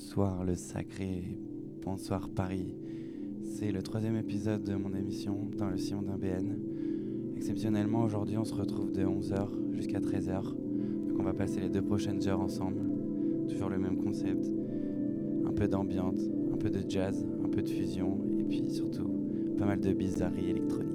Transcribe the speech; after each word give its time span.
Bonsoir 0.00 0.44
le 0.44 0.54
sacré, 0.54 1.24
bonsoir 1.82 2.28
Paris. 2.28 2.72
C'est 3.42 3.72
le 3.72 3.82
troisième 3.82 4.14
épisode 4.14 4.62
de 4.62 4.76
mon 4.76 4.94
émission 4.94 5.50
dans 5.58 5.68
le 5.68 5.76
sillon 5.76 6.02
d'un 6.02 6.16
BN. 6.16 6.56
Exceptionnellement, 7.34 8.04
aujourd'hui, 8.04 8.38
on 8.38 8.44
se 8.44 8.54
retrouve 8.54 8.92
de 8.92 9.04
11h 9.04 9.74
jusqu'à 9.74 9.98
13h. 9.98 10.54
Donc 11.08 11.18
on 11.18 11.24
va 11.24 11.34
passer 11.34 11.58
les 11.58 11.68
deux 11.68 11.82
prochaines 11.82 12.24
heures 12.28 12.38
ensemble. 12.38 12.80
Toujours 13.48 13.70
le 13.70 13.78
même 13.78 13.96
concept. 13.96 14.48
Un 15.44 15.52
peu 15.52 15.66
d'ambiance, 15.66 16.20
un 16.52 16.56
peu 16.56 16.70
de 16.70 16.88
jazz, 16.88 17.26
un 17.44 17.48
peu 17.48 17.60
de 17.60 17.68
fusion 17.68 18.20
et 18.38 18.44
puis 18.44 18.70
surtout 18.70 19.10
pas 19.58 19.66
mal 19.66 19.80
de 19.80 19.92
bizarreries 19.92 20.50
électroniques. 20.50 20.87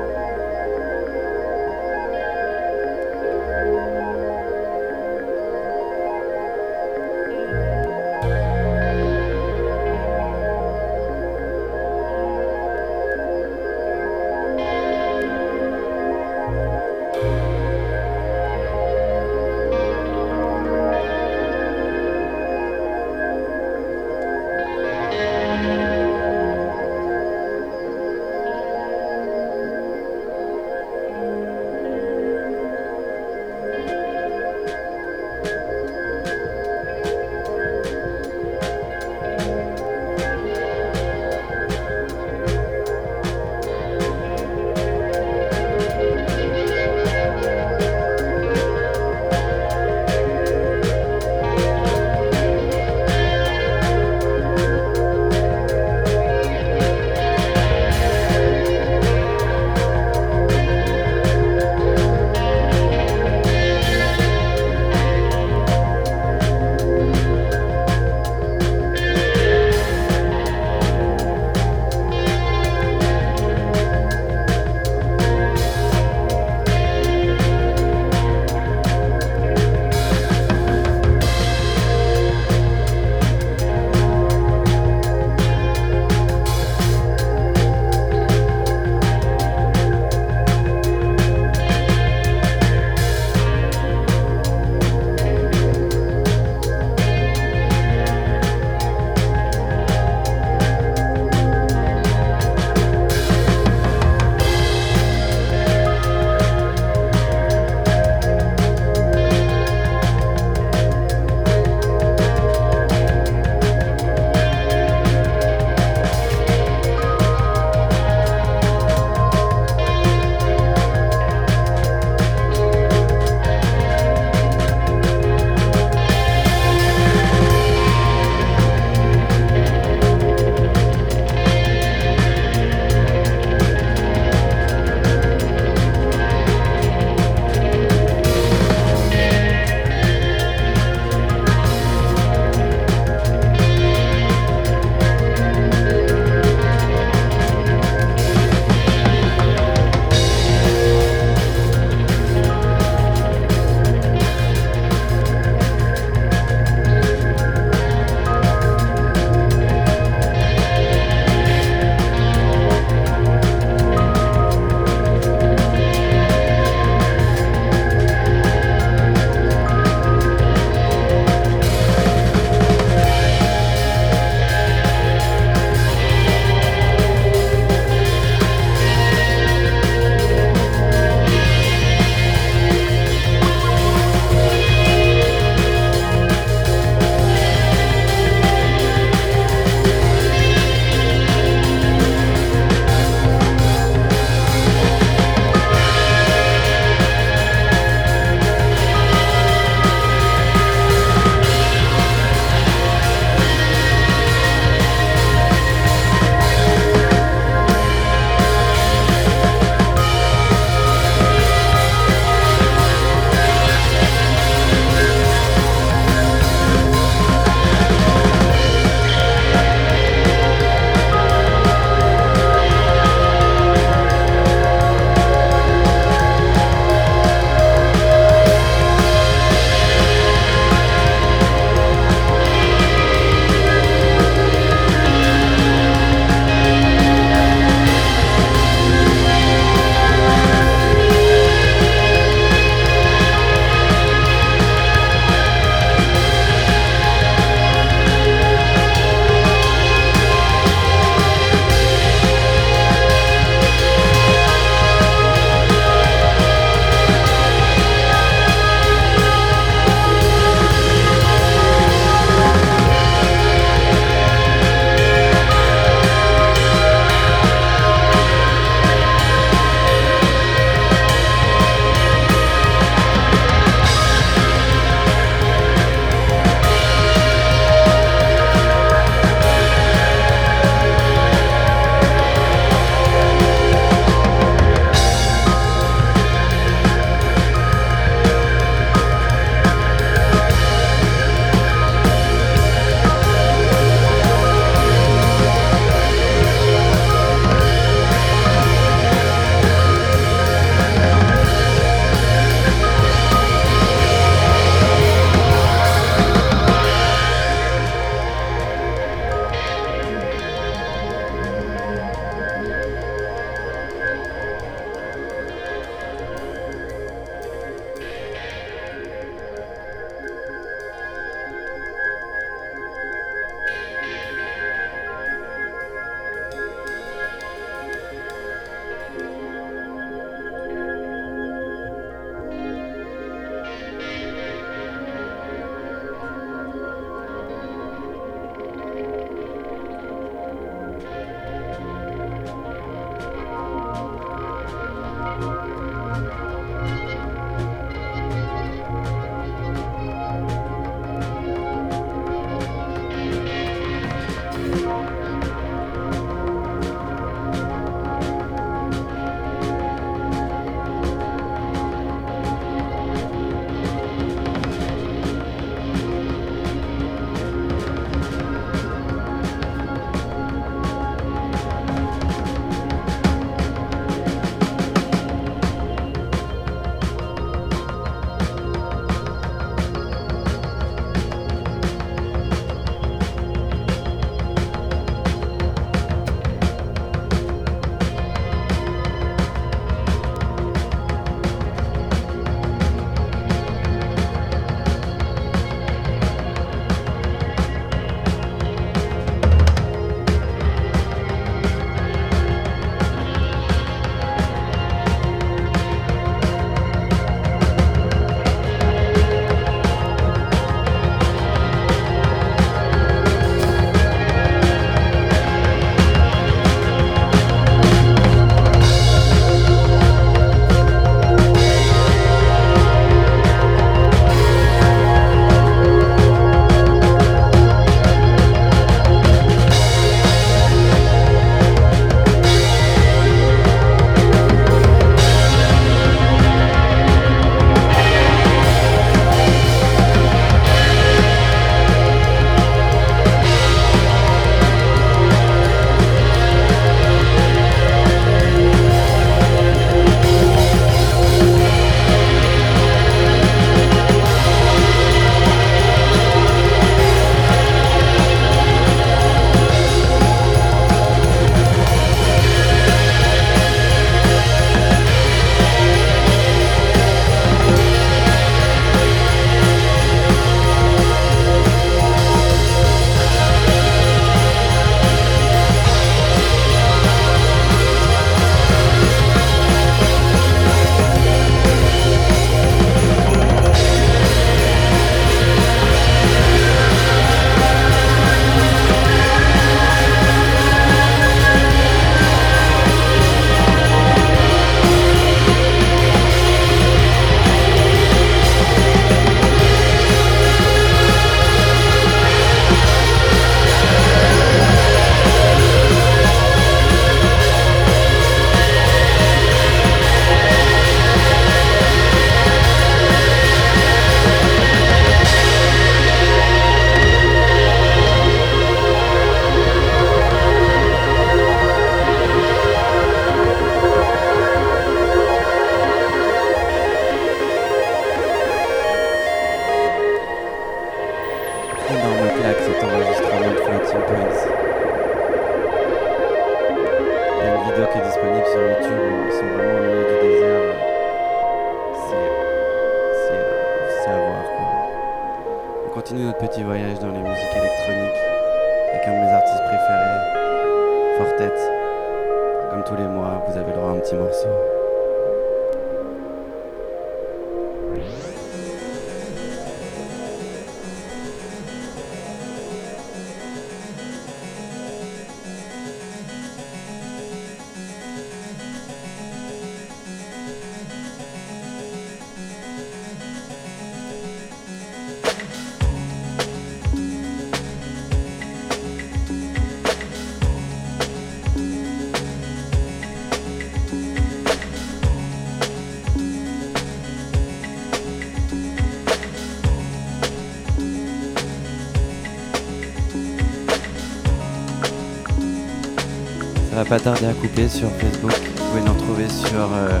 Pas 596.84 597.00
tarder 597.00 597.26
à 597.26 597.32
couper 597.32 597.68
sur 597.68 597.90
Facebook. 597.92 598.32
Vous 598.32 598.64
pouvez 598.70 598.82
nous 598.82 598.92
retrouver 598.92 599.28
sur 599.28 599.72
euh, 599.72 600.00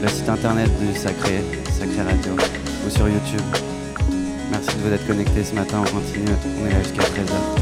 le 0.00 0.08
site 0.08 0.28
internet 0.28 0.70
du 0.80 0.96
Sacré, 0.98 1.42
Sacré 1.70 2.02
Radio, 2.02 2.32
ou 2.86 2.90
sur 2.90 3.08
YouTube. 3.08 3.40
Merci 4.50 4.76
de 4.76 4.82
vous 4.82 4.92
être 4.92 5.06
connectés 5.06 5.44
ce 5.44 5.54
matin. 5.54 5.78
On 5.80 5.90
continue. 5.90 6.34
On 6.62 6.66
est 6.66 6.72
là 6.72 6.82
jusqu'à 6.82 7.02
13h. 7.02 7.61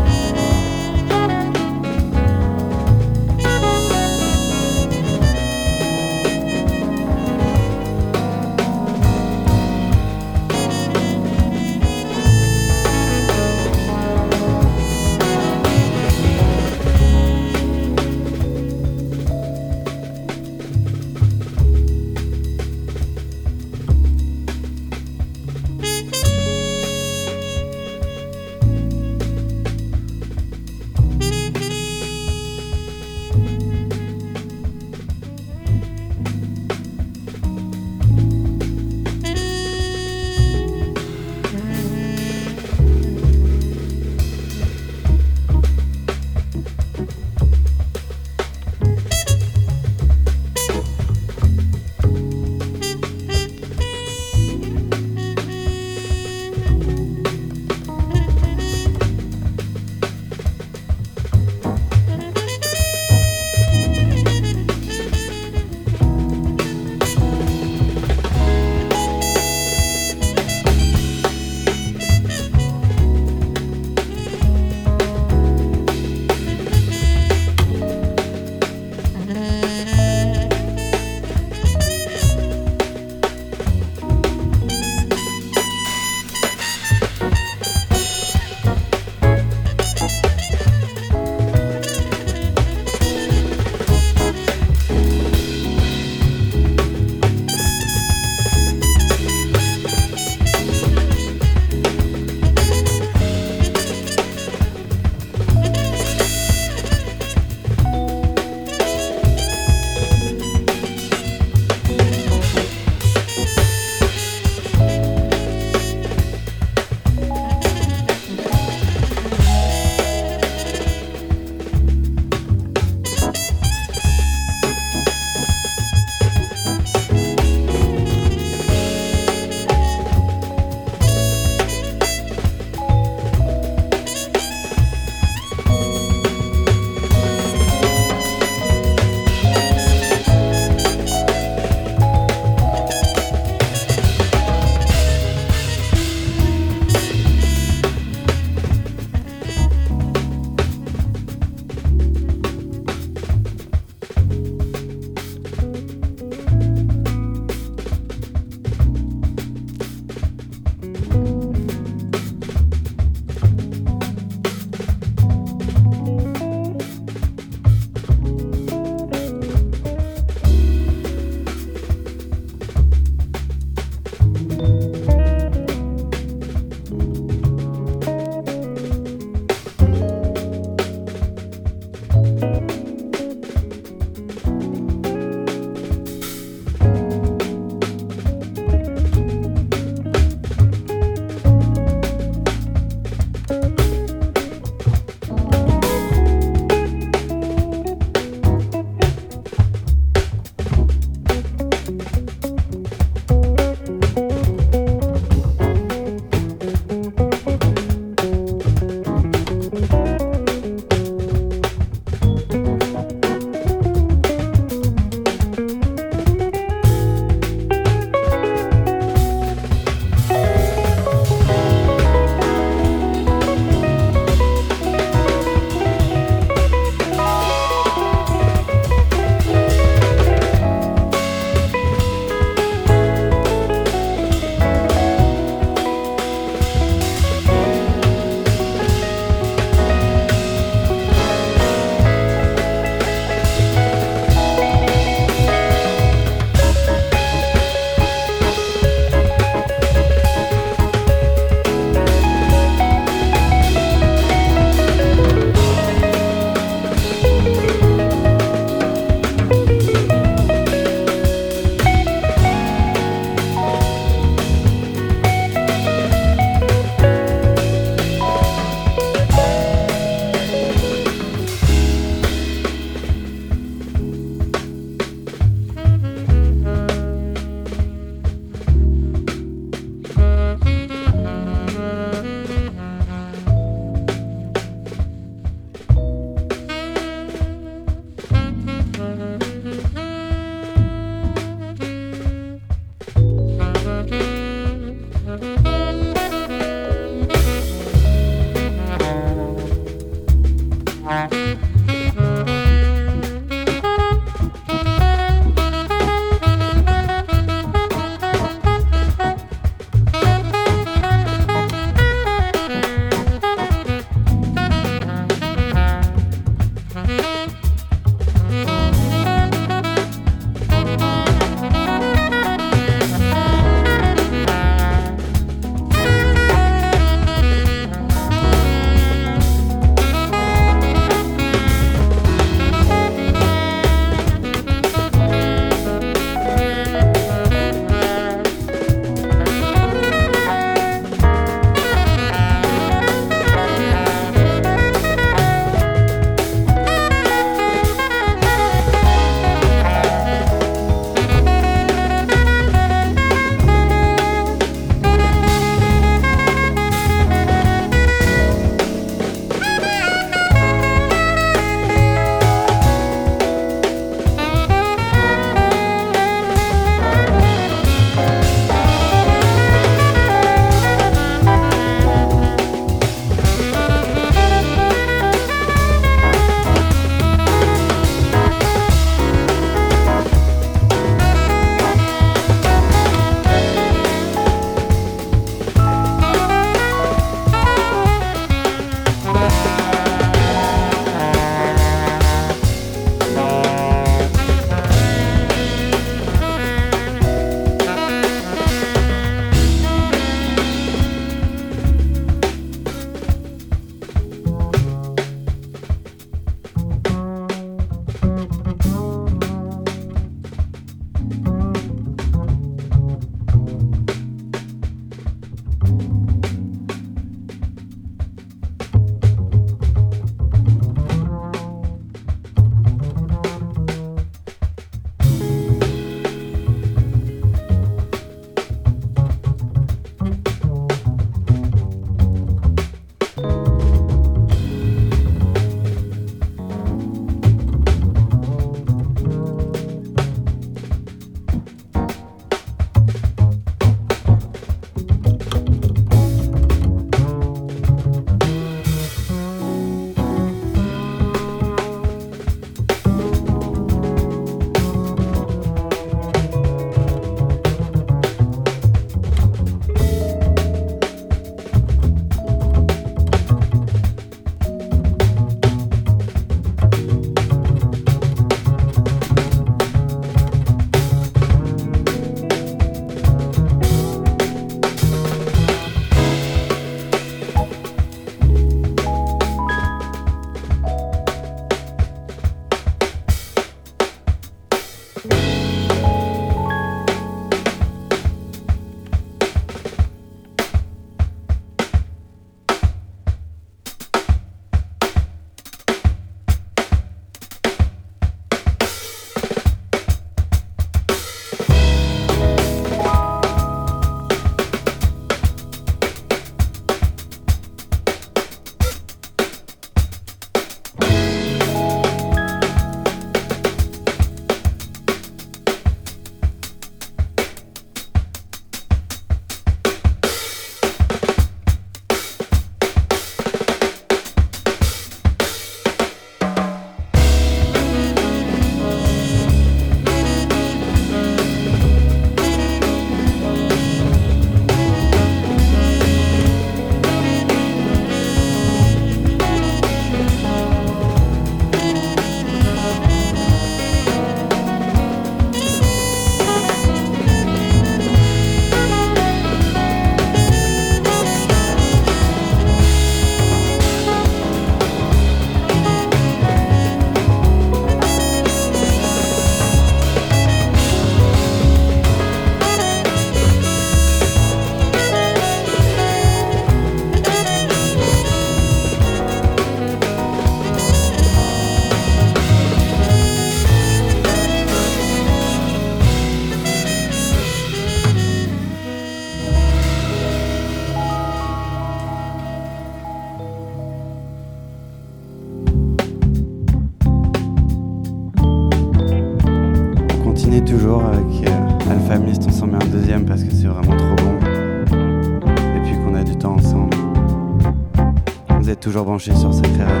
Branchés 599.11 599.35
sur 599.35 599.53
Sacré 599.53 600.00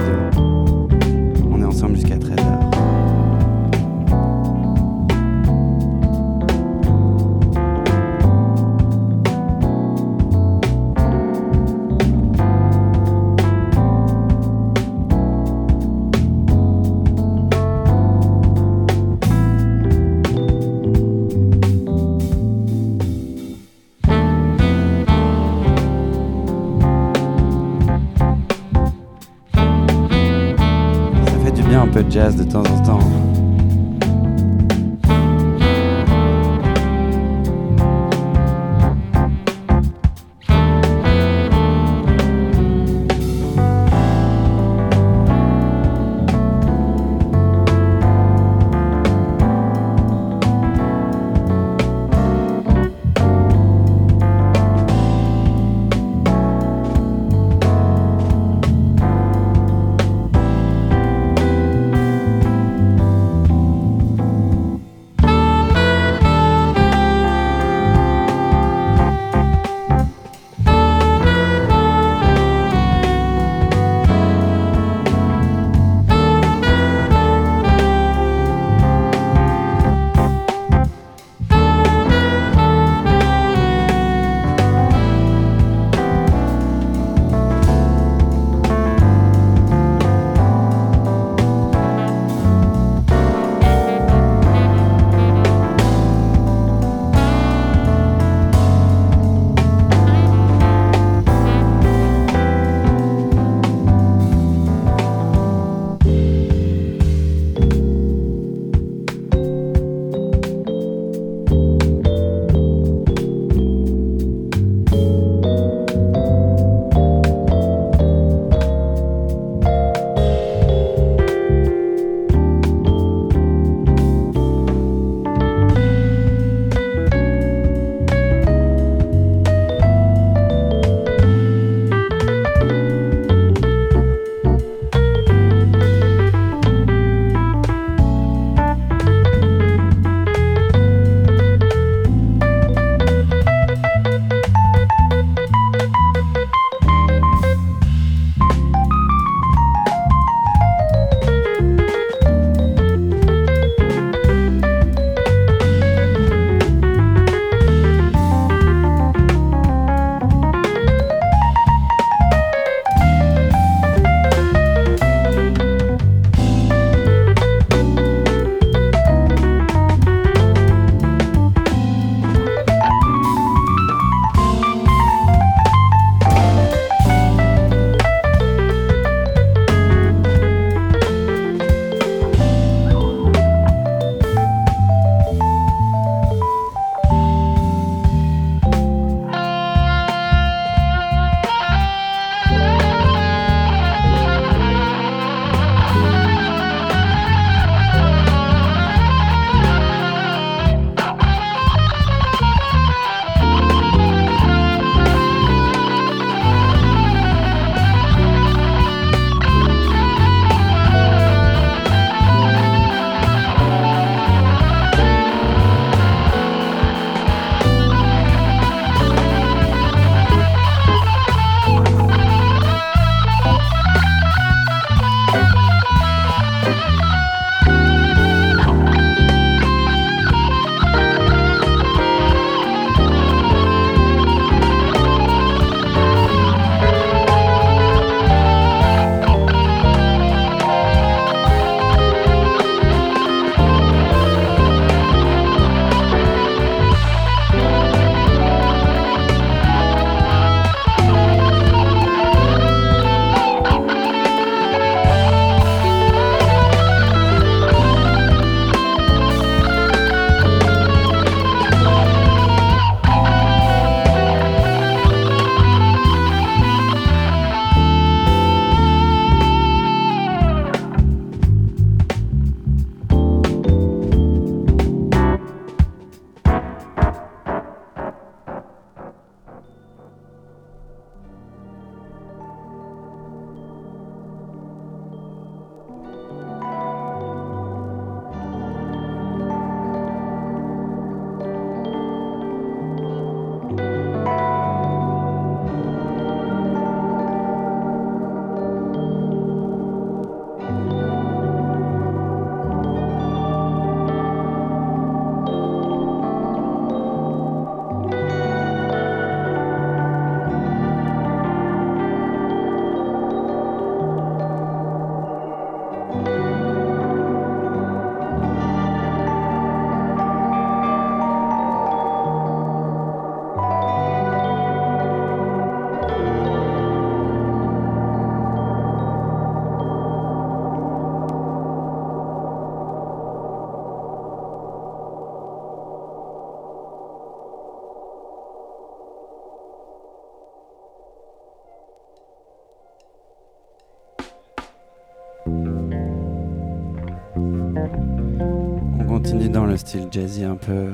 jazzy 350.11 350.43
un 350.43 350.57
peu. 350.57 350.89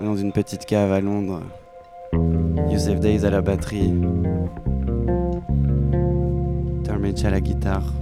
Dans 0.00 0.16
une 0.16 0.32
petite 0.32 0.66
cave 0.66 0.90
à 0.90 1.00
Londres. 1.00 1.40
Youssef 2.68 2.98
Days 2.98 3.24
à 3.24 3.30
la 3.30 3.40
batterie. 3.40 3.94
Tormich 6.84 7.24
à 7.24 7.30
la 7.30 7.40
guitare. 7.40 8.01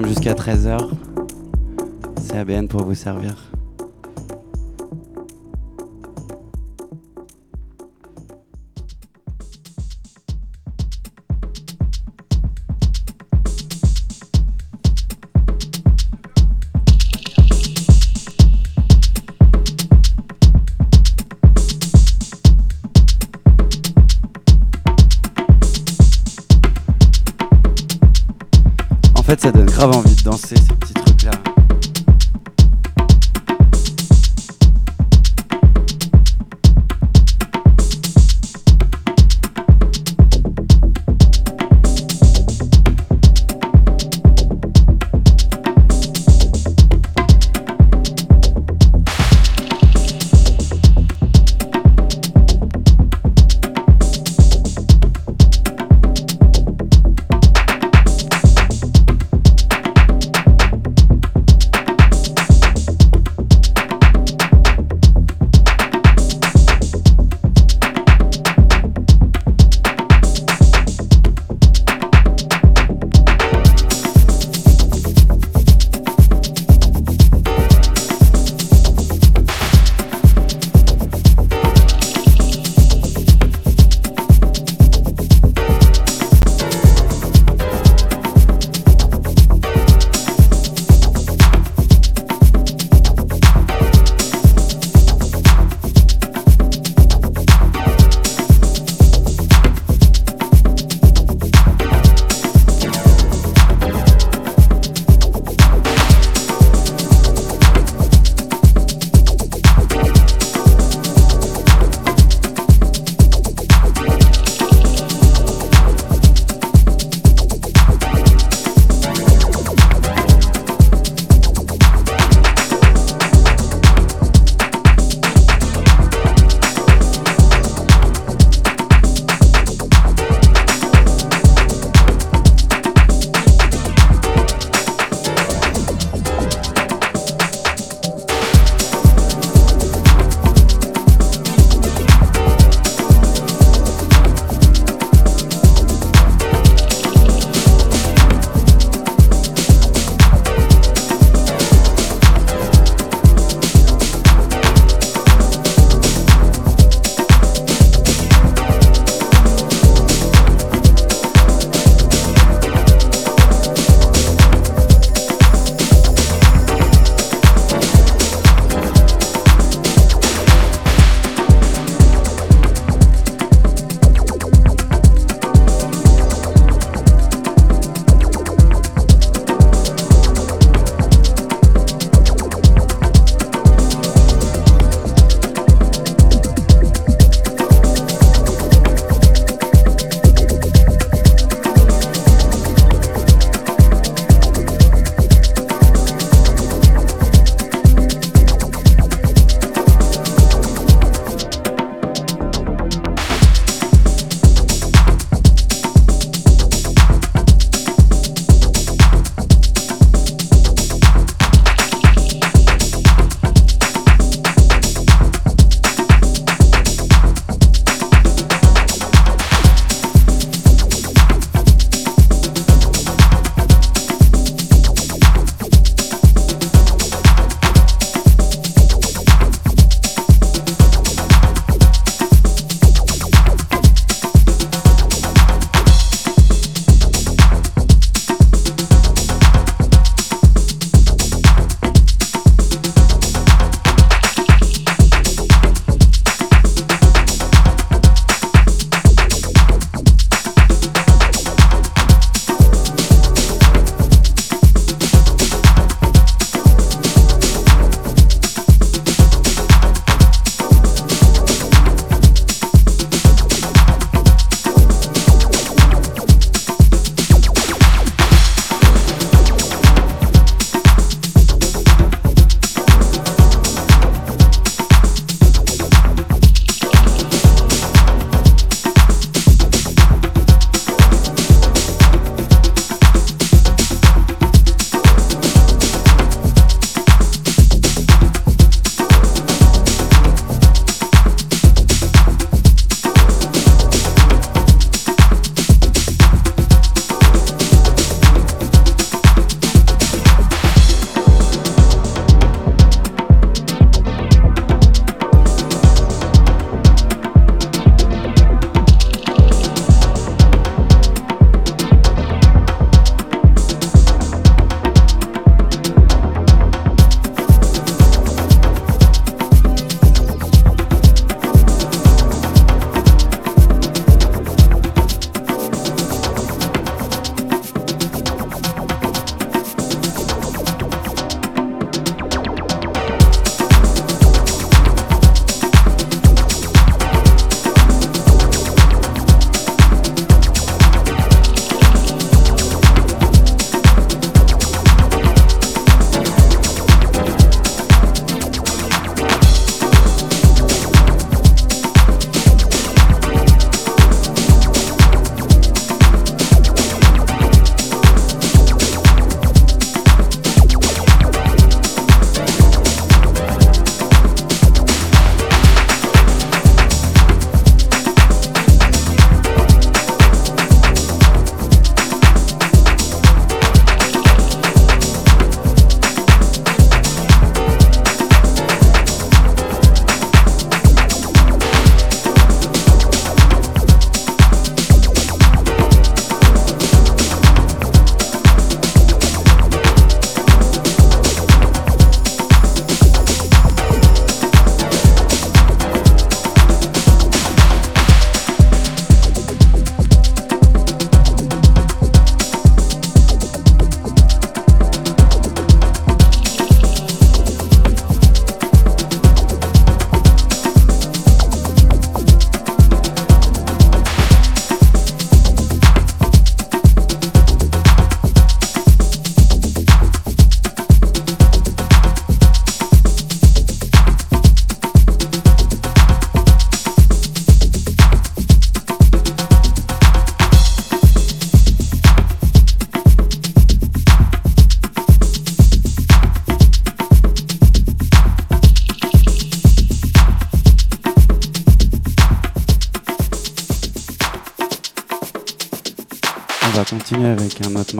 Jusqu'à 0.00 0.32
13h. 0.32 0.88
C'est 2.22 2.38
ABN 2.38 2.66
pour 2.66 2.82
vous 2.84 2.94
servir. 2.94 3.51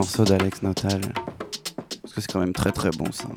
d'Alex 0.02 0.62
Notal. 0.62 1.00
Parce 2.02 2.14
que 2.14 2.20
c'est 2.20 2.32
quand 2.32 2.40
même 2.40 2.52
très 2.52 2.72
très 2.72 2.90
bon 2.90 3.10
ça. 3.12 3.28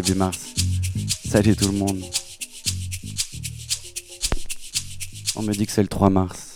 Début 0.00 0.14
mars. 0.16 0.38
Salut 1.28 1.56
tout 1.56 1.66
le 1.66 1.76
monde. 1.76 2.00
On 5.34 5.42
me 5.42 5.52
dit 5.52 5.66
que 5.66 5.72
c'est 5.72 5.82
le 5.82 5.88
3 5.88 6.08
mars. 6.08 6.47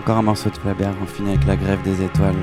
Encore 0.00 0.16
un 0.16 0.22
morceau 0.22 0.48
de 0.48 0.56
Flaubert, 0.56 0.94
on 1.02 1.04
finit 1.04 1.32
avec 1.32 1.46
la 1.46 1.56
grève 1.56 1.82
des 1.82 2.02
étoiles. 2.02 2.34